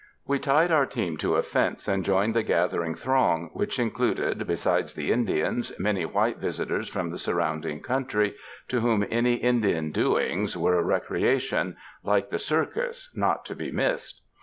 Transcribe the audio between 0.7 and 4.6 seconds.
our team to a fence, and joined the gathering throng, which included,